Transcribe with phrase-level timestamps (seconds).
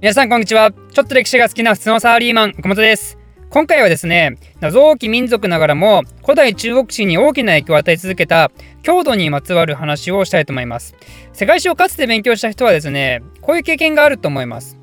[0.00, 0.72] 皆さんこんにちは。
[0.72, 3.18] ちょっと歴史が好きな普通のサラリーマン岡本です。
[3.50, 8.50] 今回はですね謎多き民族ながらも古代中国史に大きな影響を与え続けた
[8.82, 10.96] 郷土にまつわる話をしたいと思います。
[11.34, 14.78] 世界史をかつて勉強した人はですねこういう経験があると思います。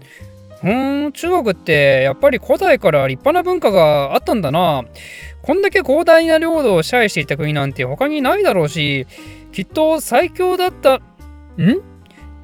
[0.61, 4.85] うーん中国ってやっぱり古代から立派な文化があったんだな。
[5.41, 9.07] こんだけ広大な領土を支配していた国なんて他にないだろうし
[9.51, 10.97] きっと最強だった
[11.57, 11.96] ん？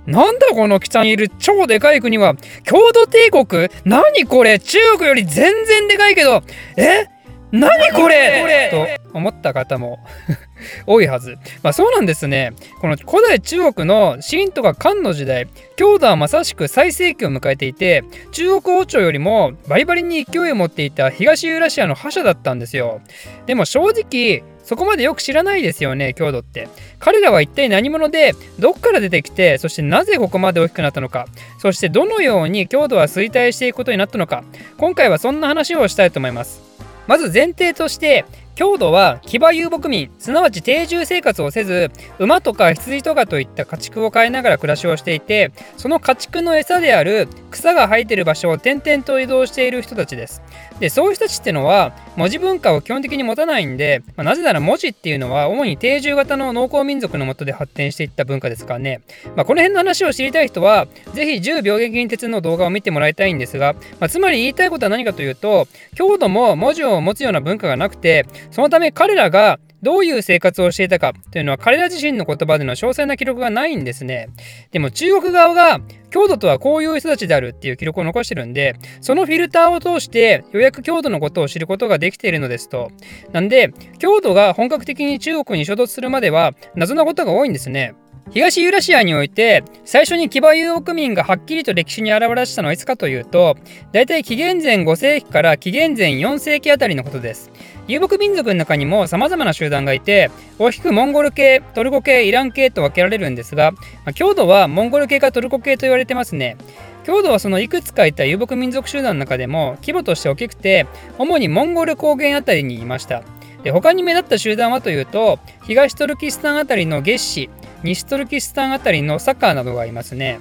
[0.06, 2.36] なんだこの北にいる超でかい国は。
[2.66, 3.70] 郷土帝国？
[3.86, 4.60] 何これ？
[4.60, 6.44] 中国より全然でかいけど。
[6.78, 7.08] え？
[7.54, 10.00] 何これと思った方も
[10.88, 11.38] 多いはず。
[11.62, 12.54] まあそうなんですね。
[12.82, 23.02] この古代中国の秦とか漢の時代、郷土はまさしく最盛期を迎えていて、中国王朝よりもバリバリに勢いを持っていた東ユーラシアの覇者だったんですよ。
[23.46, 26.70] でも正直、そこまでよく知らないですよね、郷土って。
[26.98, 31.28] 彼らは一体何者で、どっから出てきて、そしてなぜここまで大きくなったのか、
[31.60, 34.44] そしてどのように郷土は衰退していくことになったのか、
[34.80, 36.73] 今回はそんな話をしたいと思います。
[37.08, 50.42] まず前提として郷土は騎馬遊牧民すなわち定住生活をせず馬とか羊とかといった家畜を飼いながら暮らしをしていてその家畜の餌である草が生えている場所を転々と移動している人たちです。
[50.80, 59.02] でそういう人たちってのは文字文化を基本的に持たないんで、まあ、なぜなら文字っていうのは主に定住型の農耕民族のもとで発展していった文化ですからね、
[59.36, 74.30] まあ、この辺の話を知りたい人は是非10秒撃鉄の動画を見てもらいたいんですが、まあ、つまり言いたいことは何かというと郷土も文字を持つような文化がなくてそのため彼らがどういう生活をしていたかというのは彼ら自身の言葉での詳細な記録がないんですね。
[74.72, 82.92] でも中国側が郷土とはこういう人たちであるっていう記録を残してるんで、そのフィルターを通してようやく郷土のことを知ることができているのですと。
[83.34, 87.94] なんで、郷土が本格的に中国に衝突するまでは謎なことが多いんですね。
[88.32, 93.58] 東ユーラシアにおいて最初に騎馬遊牧民がはっきりと歴史に現れしたのはいつかというと
[93.92, 97.52] 大体紀元前5世紀から紀元前4世紀あたりのことです
[97.88, 106.58] 遊牧民族の中にも様々な集団がいて大きくモンゴル系トルコ系イラン系と分けられるんですが、まあ、郷土はモンゴル系かトルコ系と言われてますね
[107.06, 113.24] 郷土はそのいくつかいた遊牧民族集団の中でも規模として大きくて主にモンゴル高原あたりにいました
[113.64, 117.50] で他に目立った集団はというと東トルキスタンあたりの月氏
[117.84, 120.40] 西トルキスタンあたりのサッカーなどがいますね。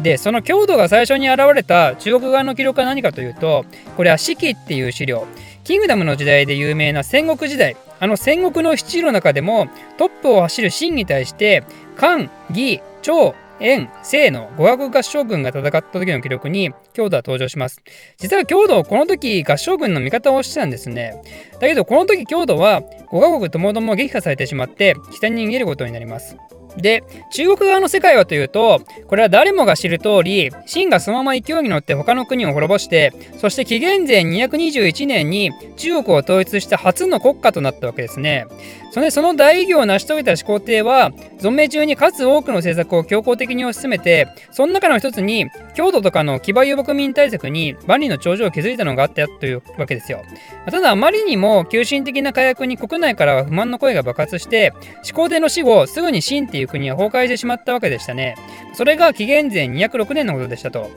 [0.00, 3.64] で、その郷土が最初に現れた中国側の記録は何かというと、
[3.96, 5.26] これは四季っていう資料。
[5.64, 7.76] キングダムの時代で有名な戦国時代。
[8.00, 11.62] あの戦国の七の中でもトップを走る秦に対して、
[11.96, 17.80] 漢、義、趙、燕、清の五学合唱軍が戦った時の記録に郷土は登場します。
[18.16, 21.22] 実は郷土、この時合唱軍の味方をしてたんですね。
[21.60, 26.36] だけどこの時郷土は5カ国ともども撃破されてしまって北に逃げることになります。
[26.76, 38.46] で中国側の世界はというとこれは誰もが知る通り秦がそのまま勢いに乗って他の国を滅ぼしてそして紀元前221年に中国を統一した初の国家となったわけですね。
[38.92, 50.22] それでその大偉業を成し遂げた始皇帝は存命中に数多くの政策を強行的に推し進めてその中の一つに郷土とかの騎馬遊牧民対策に万里の長城を築いたのがあったというわけですよ。
[50.70, 58.34] ただあまりにも急進的な火薬に国内からは不満の声が爆発して始皇帝の死後すぐに秦っていういう国は崩壊してしまったわけでしたね。
[58.74, 60.90] それが紀元前206年のことでしたと。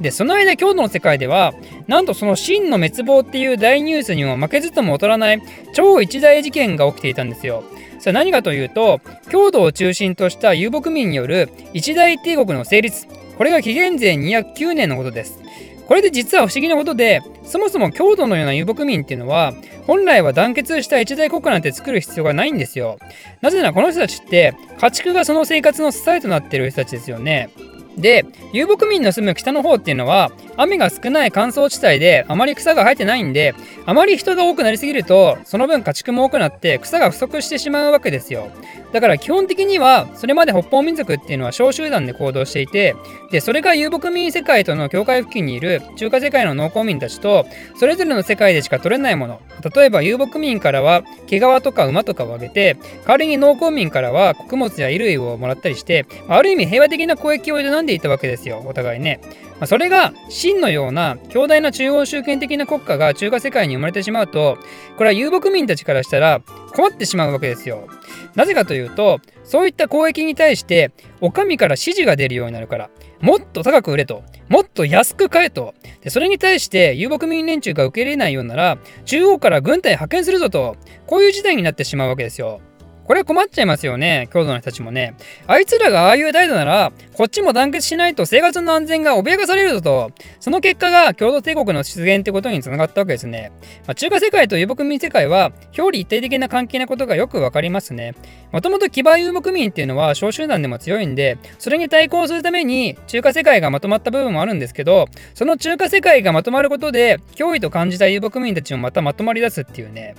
[0.00, 1.54] で、その間、郷土の世界では、
[1.86, 5.42] なんとその真の滅亡っていう大ニュースにも負けずとも劣らない
[5.74, 7.64] 超一大事件が起きていたんですよ。
[7.98, 9.00] それ何かというと、
[9.30, 13.06] 郷土を中心とした遊牧民による一大帝国の成立。
[13.38, 15.38] これが紀元前209年のことです。
[15.86, 19.52] これで実は不思議なことで、そもそも郷土のような遊牧民っていうのは、
[19.86, 22.98] 本来は団結した一大国家なんて作る必要がないんですよ。
[23.40, 27.50] なぜならこの人たちって、家畜がその生活の支えとなってる人たちですよね。
[27.96, 33.54] で遊牧民の住む北の方っていうのは雨が少ない乾燥地帯であまり草が生えてないんで
[33.86, 38.50] あまり人が多くなりすぎるとその分家畜も多くなって草が不足してしまうわけですよ。
[38.92, 42.94] だから基本的にはそれまで北方民族っていうのは小集団で行動していて
[43.30, 47.46] でそれが遊牧民世界との境界付近にいる中華世界の農耕民たちと
[47.76, 49.40] それぞれの世界でしか取れないもの。
[49.74, 59.20] 例えば遊牧民からは毛皮とか馬とかをあげて代わりに農耕民からは穀物や衣類をもらったりしてある意味平和的な交易を営んんでいたわけですよお互いね。
[59.60, 64.58] まあ、それが真のような強大な中央集権的な国家が中華世界に生まれてしまうと
[64.96, 66.42] これは遊牧民たちからしたら
[66.74, 67.88] 困ってしまうわけですよ。
[68.34, 72.90] なぜかというとそういった交易に対してお上から指示が出るようになるから
[73.20, 80.76] もっと高く売れともっと安く買えとでそれに対して遊牧民連中が受け入れないようなら中央から軍隊派遣するぞと
[81.06, 82.60] こういう事態になってしまうわけですよ。
[83.04, 85.14] これ困っちゃいますよね、郷土の人たちもね。
[85.46, 93.52] あいつらがああいう態度なら、こっちも団結しないと生活の安全が脅かされるぞと、その結果が共同帝国の出現ってことにつながったわけですね。
[93.86, 98.14] まあ、中華世界と遊牧民世界は表裏一体的な関係なことがよくわかりますね。
[98.52, 110.14] もともと騎馬遊牧民っていうのは小集団でも強いんで、それに対抗するために中華世界がまとまった部分もあるんですけど、その中華世界がまとまることで、脅威と感じた遊牧民たちもまたまとまり出すっていうね。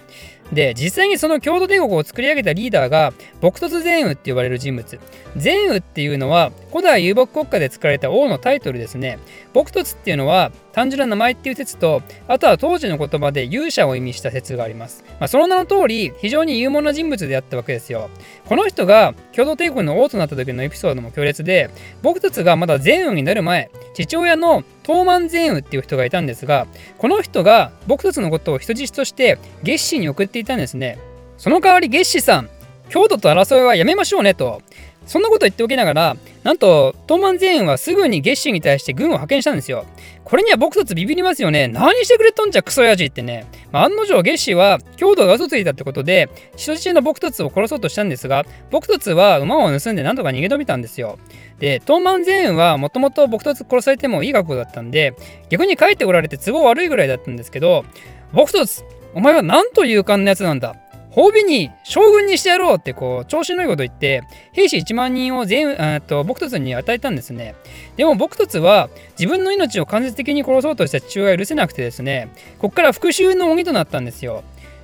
[0.51, 4.99] で、実際にその共同帝国を作り上げたリーダーが、朴突善雨って呼ばれる人物。
[5.35, 9.19] 善雨っていうのは、古代遊牧国家で作られた王のタイトルですね。
[9.53, 15.03] 朴突っていうのは、単純な名前っていう説と、あとは当時の言葉で勇者を意味した説があります。
[15.19, 18.09] まあ、その名の通り、非常に有能な人物であったわけですよ。
[18.45, 21.69] この人が共同帝国の王となった時のエピソードも強烈で、
[22.01, 26.67] 僕たちがまだ善雨になる前、父親の東満善雨っていう人がいたんですが、
[26.97, 30.99] この人が僕たちのことを人質として月氏に送っていたんですね。
[31.37, 32.49] その代わり月氏さん、
[32.89, 34.61] 京都と争いはやめましょうねと。
[35.05, 39.85] そんなこと言っておきながら、なんと、東満全員はすぐに月氏に対して軍を派遣したんですよ。
[40.23, 41.67] これには僕たちビビりますよね。
[41.67, 43.45] 何してくれとんじゃクソ親父ってね。
[43.71, 51.19] まあ、案の定月氏は強度が嘘ついたってことで、人質の僕たちを殺そうとしたんですが、僕たちは馬を盗んでなんとか逃げ延びたんですよ。
[51.59, 55.13] で、東満全員はもともと僕たち殺されてもいい学校だったんで、
[55.49, 57.85] 逆に帰っておられて都合悪いぐらいだったんですけど、
[58.31, 58.83] 僕たち、
[59.13, 60.75] お前は何という感のやつなんだ。
[61.13, 67.55] 褒美に将軍にしてやろうってこう調子のいいこと言って兵士1万人を全と僕たちに与えたんですね
[67.95, 68.89] でも僕たちは
[69.19, 74.43] 自分の命を間接的に殺そうとした父親が許せなくてですねこっから復讐の鬼となったんですよ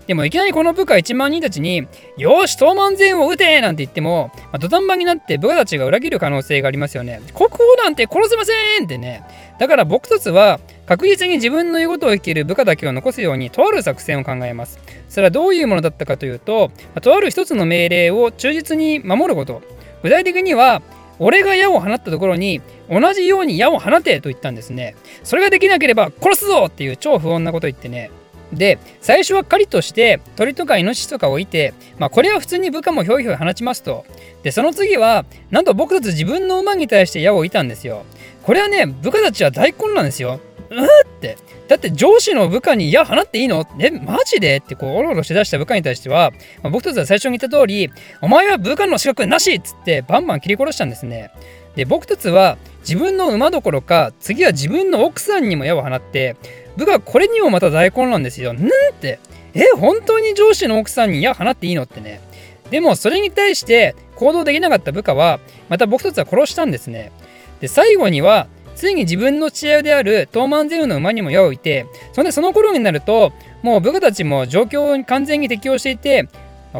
[0.09, 1.87] でもいきなりこの部下1万人たちに、
[2.17, 7.21] よし、東満全を撃てなんて言っても、まあ、土壇場になって部下たちが裏切る可能性がありますよね。
[7.35, 9.23] 国王なんて殺せませんってね。
[9.59, 10.59] だから僕たちは
[10.89, 14.79] 確実に自分の言うことを生きる部下だけを残すようにとある作戦を考えます。
[15.07, 16.71] それはどういうものだったかというと、
[17.03, 19.61] とある一つの命令を忠実に守ること。
[20.01, 20.81] 具体的には、
[21.19, 24.95] 俺が矢を放ったところに同じように矢を放てと言ったんですね。
[25.23, 28.09] それができなければ殺すぞっていう超不穏なこと言ってね。
[28.51, 34.05] で最初は狩りとして鳥とかイノシシとか置いて、まあ、これは普通に部下もひょいひょい放ちますと
[34.41, 38.05] でその次はなんと僕たち自分の馬に対して矢を置いたんですよ
[38.41, 40.39] これはね部下たちは大混乱ですよ
[40.69, 41.37] うって。
[41.67, 44.57] だって上司の部下に矢放っていいのえマジで？
[44.57, 46.31] ってこうおろおろしだした部下に対しては、
[46.63, 49.53] まあ、僕たちは最初に言った通りお前は部下の資格なし！
[49.53, 51.31] っつってバンバン切り殺したんですね。
[51.75, 56.35] で僕たちは自分の馬どころか次は自分の奥さんにも矢を放って
[56.77, 58.53] 部下これにもまた大混乱ですよ。
[58.53, 58.69] なん
[58.99, 59.19] て。
[59.55, 62.21] え本当に上司の奥さんに矢放っていいのってね。
[62.69, 65.39] でもそれに対して行動できなかった部下は
[65.69, 67.11] また僕たちは殺したんですね。
[67.59, 68.47] で最後には
[68.79, 76.29] ついに自分の父親である東満ゼウの馬にも矢を置いてそんでその頃になるともう部下たちも状況に完全に適応していて、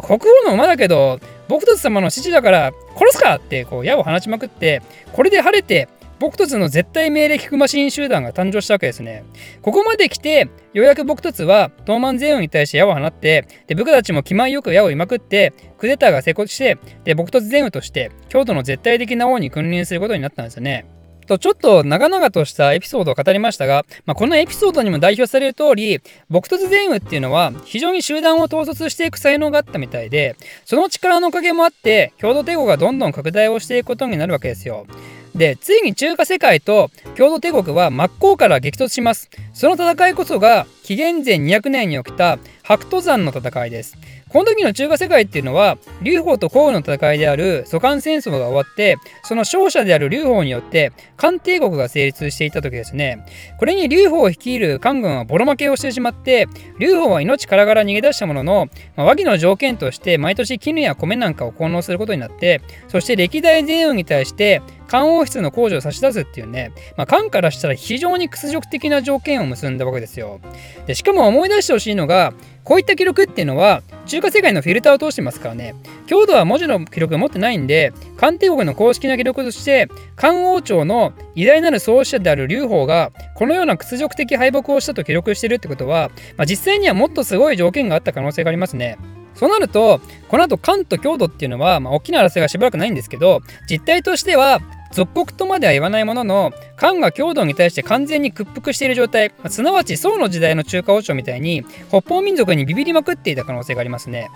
[0.02, 4.80] 国王の馬だけど僕たち様の父だから殺すかってこう矢を放ちまくって
[5.12, 5.88] これで晴れて
[6.18, 9.24] 僕たちの絶対命令聞くマシン集団が誕生したわけですね。
[9.62, 20.84] ここまで来て、ようやく僕たちは東満全王に対して矢を放って、で部下たちも気前よく矢を射まくって、クデターが成功して、で僕たち全王として、京都の絶対的な王に君臨することになったんですよね。
[21.30, 34.86] とちょっと長々としたエピソードを語りましたが、まあ、このエピソードにも代表される通り僕突善雨っていうのは非常に集団を統率していく才能があったみたいでその力のおかげもあって共同帝国がどんどん拡大をしていくことになるわけですよ。
[35.34, 39.30] でついに中華世界と共同帝国は真っ向から激突します。
[39.52, 43.96] その戦いこそが紀元前200年に起きた白兎山の戦いです。
[44.28, 53.26] この時の中華世界っていうのは劉邦と項羽の戦いである蘇漢戦争が終わってその勝者である劉邦によって漢帝国が成立していた時ですね。
[53.58, 56.46] これに劉邦を率いる漢軍はボロ負けをしてしまって
[56.78, 70.40] 劉邦は命からがら逃げ出したものの、まあ、和議の条件として毎年絹や米なんかを奉納することになってそして歴代全王に対して漢王室の工事を差し出すっていうね、まあ、漢からしたら非常に屈辱的な条件を結んだわけですよ。
[70.86, 75.76] でしかも思い出してほしいのがこういった記録っていうのは中華世界のフィルターを通してますからね
[76.08, 88.98] 郷土は文字の記録を持ってないんで漢帝国の公式な記録として漢王朝の偉大なる創始者である劉邦がこのような屈辱的敗北をしたと記録してるってことは、まあ、実際にはもっとすごい条件があった可能性がありますね。
[89.34, 94.60] そうなるとこの後漢と郷土っていうのは、まあ、大きな争いがしばらくないんですけど実態としては
[94.92, 99.32] 属国とまでは言わないものの漢が郷土に対して完全に屈服している状態。
[99.48, 104.30] すなわち宋の時代の中華王朝みたいに北方民族にビビりまくっていた可能性がありますね。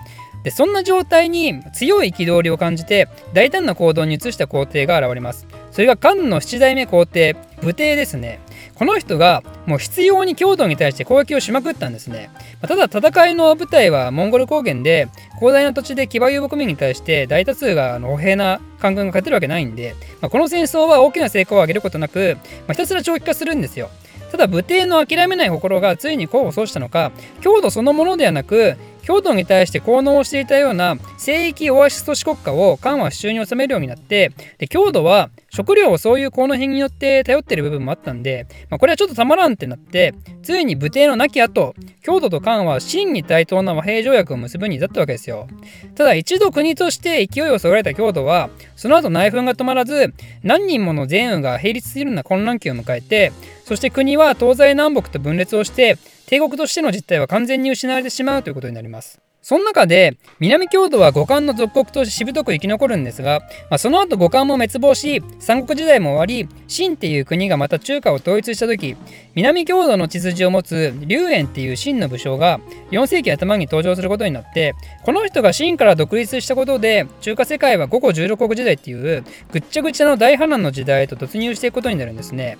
[0.44, 5.46] でそんな状態に強い憤りを感じて大胆な行動に移した皇帝が現れます。
[5.72, 8.40] それが漢の7代目皇帝武帝ですね。
[8.74, 12.30] この人がもう必要に郷土に対して攻撃をしまくったんですね。
[12.60, 23.90] まただ戦いの舞台はモンゴル高原で広大な土地で騎馬遊牧民に対して大多数があの歩兵な官軍が勝てるわけないんで、まあ、この戦争は大きな成功を上げることなく、まあ、ひたすら長期化するんですよ。
[24.30, 45.46] ただ武帝の諦めない心がついに功を奏したのか郷土そのものではなく京都に対して効能をしていたような聖域オアシス都市国家を漢は手中に収めるようになってで郷土は食料をそういう効能品によって頼ってる部分もあったんで、まあ、これはちょっとたまらんってなってついに武帝の亡き後郷土と漢は真に対等な和平条約を結ぶに至ったわけですよ。
[45.94, 53.32] ただ一度国として勢いをそがれた郷土はその後内紛が止まらず何人もの善雨が並立するような混乱期を迎えて
[53.64, 59.23] そして国は東西南北と分裂をして帝国としての実態は完全に失われてしまうということになります。
[59.44, 68.96] その中で南郷土は五漢の属国としてしぶとく生き残るんですが、まあ、その後五漢も滅亡し三国時代も終わり秦っていう国がまた中華を統一した時
[69.34, 72.58] 南郷土の血筋を持つ龍炎っていう秦の武将が
[72.90, 82.56] 4世紀頭に登場することになってこの人が秦から独立したことで中華世界は五胡十六国時代っていうぐっちゃぐちゃの大波乱の時代へと突入していくことになるんですね。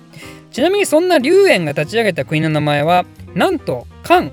[0.51, 4.29] ちなみにそんな龍炎が立ち上げた国の名前はなんと漢。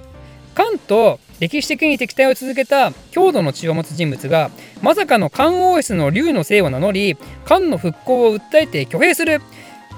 [0.54, 9.40] 漢と歴史的に敵対を続けた郷土の血を持つ人物がまさかの漢王室の竜の姓を名乗り漢の復興を訴えて挙兵する。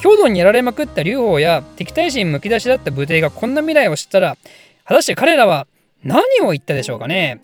[0.00, 4.38] 郷土にやられまくった劉邦や敵対心むき出しだった武帝がこんな未来を知ったら
[4.86, 5.66] 果たして彼らは
[6.02, 7.42] 何を言ったでしょうかね。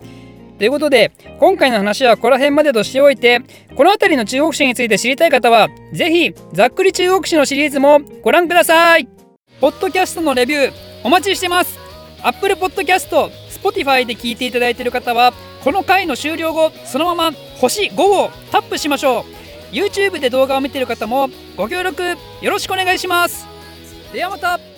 [0.57, 3.43] ということで今回の話はここら辺までとしておいて
[3.77, 9.07] この辺りの中国史について知りたい方は是非ざっくり中国史のシリーズもご覧ください。
[9.61, 10.73] ポッドキャストのレビュー
[11.05, 11.79] お待ちしてます。
[12.23, 19.25] Apple Podcast Spotify で聞いていただいている方はこの回の終了後そのまま星5をタップしましょう。
[19.75, 22.03] YouTube で動画を見ている方もご協力
[22.41, 23.47] よろしくお願いします。
[24.13, 24.70] ではまた。